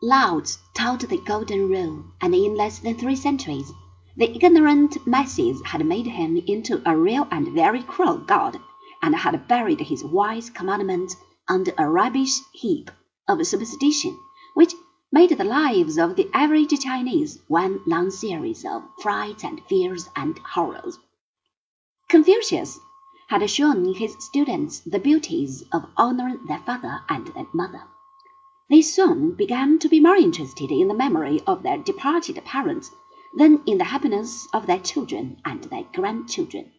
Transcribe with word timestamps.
Laozi 0.00 0.58
taught 0.74 1.00
the 1.08 1.16
golden 1.18 1.68
rule, 1.68 2.04
and 2.20 2.32
in 2.32 2.54
less 2.54 2.78
than 2.78 2.94
three 2.96 3.16
centuries 3.16 3.72
the 4.16 4.30
ignorant 4.32 5.04
masses 5.04 5.60
had 5.64 5.84
made 5.84 6.06
him 6.06 6.36
into 6.46 6.80
a 6.88 6.96
real 6.96 7.26
and 7.32 7.48
very 7.48 7.82
cruel 7.82 8.16
god, 8.18 8.60
and 9.02 9.16
had 9.16 9.48
buried 9.48 9.80
his 9.80 10.04
wise 10.04 10.50
commandments 10.50 11.16
under 11.48 11.72
a 11.76 11.90
rubbish 11.90 12.38
heap 12.52 12.92
of 13.26 13.44
superstition, 13.44 14.16
which 14.54 14.72
made 15.10 15.30
the 15.36 15.42
lives 15.42 15.98
of 15.98 16.14
the 16.14 16.30
average 16.32 16.78
Chinese 16.80 17.40
one 17.48 17.80
long 17.84 18.12
series 18.12 18.64
of 18.64 18.84
frights 19.02 19.42
and 19.42 19.60
fears 19.64 20.08
and 20.14 20.38
horrors. 20.38 20.96
Confucius 22.08 22.78
had 23.30 23.50
shown 23.50 23.92
his 23.94 24.14
students 24.20 24.78
the 24.78 25.00
beauties 25.00 25.64
of 25.72 25.86
honoring 25.96 26.46
their 26.46 26.60
father 26.60 27.00
and 27.08 27.26
their 27.34 27.48
mother 27.52 27.82
they 28.70 28.82
soon 28.82 29.32
began 29.32 29.78
to 29.78 29.88
be 29.88 29.98
more 29.98 30.16
interested 30.16 30.70
in 30.70 30.88
the 30.88 30.94
memory 30.94 31.40
of 31.46 31.62
their 31.62 31.78
departed 31.78 32.36
parents 32.44 32.90
than 33.36 33.62
in 33.66 33.78
the 33.78 33.84
happiness 33.84 34.46
of 34.52 34.66
their 34.66 34.78
children 34.78 35.40
and 35.44 35.64
their 35.64 35.84
grandchildren. 35.94 36.70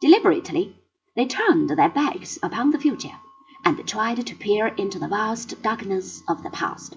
Deliberately, 0.00 0.76
they 1.16 1.26
turned 1.26 1.70
their 1.70 1.88
backs 1.88 2.38
upon 2.42 2.70
the 2.70 2.78
future 2.78 3.18
and 3.64 3.86
tried 3.86 4.24
to 4.24 4.34
peer 4.36 4.68
into 4.68 4.98
the 4.98 5.08
vast 5.08 5.60
darkness 5.60 6.22
of 6.28 6.44
the 6.44 6.50
past. 6.50 6.96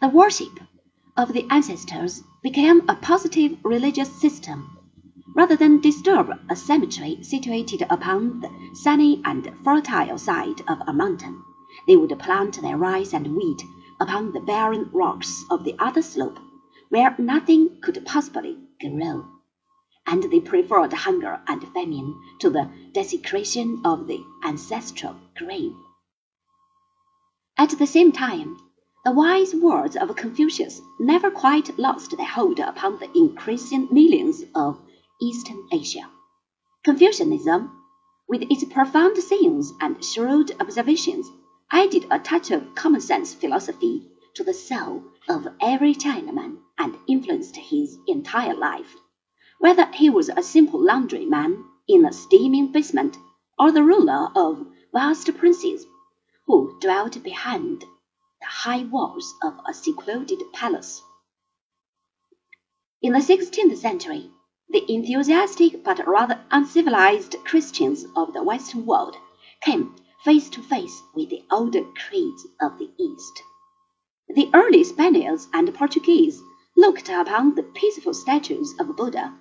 The 0.00 0.08
worship 0.08 0.58
of 1.16 1.32
the 1.32 1.46
ancestors 1.50 2.24
became 2.42 2.82
a 2.88 2.96
positive 2.96 3.56
religious 3.62 4.12
system 4.12 4.76
rather 5.36 5.54
than 5.54 5.80
disturb 5.80 6.30
a 6.50 6.56
cemetery 6.56 7.22
situated 7.22 7.86
upon 7.88 8.40
the 8.40 8.50
sunny 8.74 9.22
and 9.24 9.48
fertile 9.62 10.18
side 10.18 10.60
of 10.66 10.78
a 10.86 10.92
mountain. 10.92 11.42
They 11.88 11.96
would 11.96 12.16
plant 12.20 12.62
their 12.62 12.76
rice 12.76 13.12
and 13.12 13.34
wheat 13.34 13.62
upon 13.98 14.32
the 14.32 14.40
barren 14.40 14.90
rocks 14.92 15.44
of 15.50 15.64
the 15.64 15.74
other 15.78 16.02
slope, 16.02 16.38
where 16.88 17.16
nothing 17.18 17.80
could 17.80 18.06
possibly 18.06 18.56
grow, 18.80 19.24
and 20.06 20.22
they 20.22 20.38
preferred 20.38 20.92
hunger 20.92 21.40
and 21.48 21.66
famine 21.72 22.14
to 22.38 22.50
the 22.50 22.70
desecration 22.92 23.80
of 23.84 24.06
the 24.06 24.22
ancestral 24.44 25.16
grave. 25.36 25.74
At 27.58 27.70
the 27.70 27.86
same 27.86 28.12
time, 28.12 28.56
the 29.04 29.12
wise 29.12 29.54
words 29.54 29.96
of 29.96 30.14
Confucius 30.16 30.80
never 30.98 31.30
quite 31.30 31.78
lost 31.78 32.16
their 32.16 32.26
hold 32.26 32.58
upon 32.60 32.98
the 32.98 33.10
increasing 33.18 33.88
millions 33.90 34.44
of 34.54 34.80
Eastern 35.20 35.66
Asia. 35.72 36.08
Confucianism, 36.84 37.70
with 38.28 38.42
its 38.42 38.64
profound 38.64 39.16
sayings 39.18 39.72
and 39.80 40.04
shrewd 40.04 40.52
observations, 40.60 41.30
added 41.70 42.06
a 42.10 42.18
touch 42.18 42.50
of 42.50 42.74
common 42.74 43.00
sense 43.00 43.34
philosophy 43.34 44.02
to 44.34 44.44
the 44.44 44.54
soul 44.54 45.02
of 45.28 45.46
every 45.60 45.94
Chinaman 45.94 46.58
and 46.78 46.96
influenced 47.06 47.56
his 47.56 47.98
entire 48.06 48.54
life, 48.54 48.96
whether 49.58 49.86
he 49.92 50.10
was 50.10 50.28
a 50.28 50.42
simple 50.42 50.80
laundryman 50.80 51.64
in 51.88 52.04
a 52.04 52.12
steaming 52.12 52.72
basement 52.72 53.16
or 53.58 53.70
the 53.70 53.82
ruler 53.82 54.28
of 54.34 54.66
vast 54.92 55.32
princes 55.36 55.86
who 56.46 56.76
dwelt 56.80 57.22
behind 57.22 57.80
the 57.80 58.46
high 58.46 58.82
walls 58.84 59.34
of 59.42 59.54
a 59.68 59.72
secluded 59.72 60.40
palace. 60.52 61.02
In 63.00 63.12
the 63.12 63.20
sixteenth 63.20 63.78
century, 63.78 64.30
the 64.68 64.84
enthusiastic 64.92 65.84
but 65.84 66.06
rather 66.06 66.40
uncivilized 66.50 67.36
Christians 67.44 68.04
of 68.16 68.32
the 68.32 68.42
Western 68.42 68.86
world 68.86 69.16
came 69.60 69.94
face 70.24 70.48
to 70.50 70.62
face 70.62 71.02
with 71.14 71.28
the 71.28 71.43
older 71.54 71.84
creeds 71.94 72.44
of 72.60 72.76
the 72.80 72.90
East. 72.98 73.40
The 74.28 74.50
early 74.52 74.82
Spaniards 74.82 75.46
and 75.52 75.72
Portuguese 75.72 76.42
looked 76.76 77.08
upon 77.08 77.54
the 77.54 77.62
peaceful 77.62 78.12
statues 78.12 78.74
of 78.80 78.96
Buddha 78.96 79.38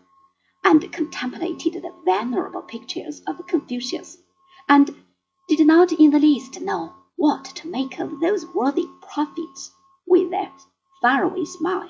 and 0.63 0.93
contemplated 0.93 1.73
the 1.73 1.91
venerable 2.05 2.61
pictures 2.61 3.23
of 3.25 3.47
Confucius, 3.47 4.19
and 4.69 4.95
did 5.49 5.65
not 5.65 5.91
in 5.91 6.11
the 6.11 6.19
least 6.19 6.61
know 6.61 6.93
what 7.15 7.45
to 7.45 7.67
make 7.67 7.99
of 7.99 8.19
those 8.19 8.45
worthy 8.53 8.85
prophets 9.01 9.71
with 10.05 10.29
their 10.29 10.51
faraway 11.01 11.45
smile. 11.45 11.89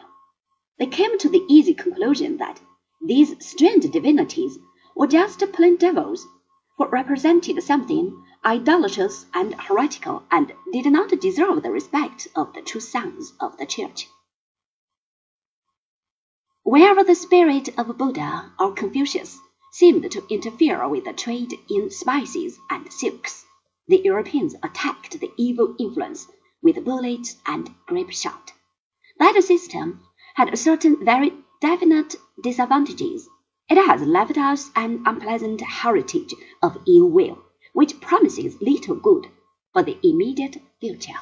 They 0.79 0.85
came 0.85 1.17
to 1.19 1.27
the 1.27 1.45
easy 1.49 1.73
conclusion 1.73 2.37
that 2.37 2.61
these 3.05 3.45
strange 3.45 3.91
divinities 3.91 4.57
were 4.95 5.07
just 5.07 5.43
plain 5.51 5.75
devils 5.75 6.25
who 6.77 6.85
represented 6.85 7.61
something 7.61 8.23
idolatrous 8.45 9.25
and 9.33 9.53
heretical, 9.55 10.23
and 10.31 10.53
did 10.71 10.85
not 10.85 11.09
deserve 11.19 11.63
the 11.63 11.71
respect 11.71 12.27
of 12.35 12.53
the 12.53 12.61
true 12.61 12.81
sons 12.81 13.33
of 13.39 13.57
the 13.57 13.65
Church. 13.65 14.07
Wherever 16.63 17.03
the 17.03 17.15
spirit 17.15 17.69
of 17.77 17.97
Buddha 17.97 18.51
or 18.59 18.73
Confucius 18.73 19.39
seemed 19.71 20.11
to 20.11 20.25
interfere 20.29 20.87
with 20.87 21.05
the 21.05 21.13
trade 21.13 21.53
in 21.69 21.89
spices 21.89 22.57
and 22.69 22.91
silks, 22.91 23.45
the 23.87 24.01
Europeans 24.03 24.55
attacked 24.63 25.19
the 25.19 25.31
evil 25.37 25.75
influence 25.79 26.27
with 26.61 26.83
bullets 26.85 27.35
and 27.45 27.73
grape 27.85 28.11
shot. 28.11 28.53
That 29.19 29.41
system 29.43 30.03
had 30.35 30.57
certain 30.57 31.03
very 31.05 31.33
definite 31.61 32.15
disadvantages 32.41 33.27
it 33.69 33.77
has 33.77 34.01
left 34.01 34.37
us 34.37 34.69
an 34.75 35.03
unpleasant 35.05 35.61
heritage 35.61 36.35
of 36.61 36.77
ill 36.85 37.09
will, 37.09 37.41
which 37.73 37.99
promises 38.01 38.61
little 38.61 38.95
good 38.95 39.27
for 39.73 39.83
the 39.83 39.97
immediate 40.03 40.57
future. 40.79 41.19